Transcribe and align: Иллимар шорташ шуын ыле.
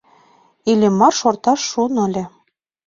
Иллимар 0.71 1.13
шорташ 1.19 1.59
шуын 1.69 1.95
ыле. 2.05 2.23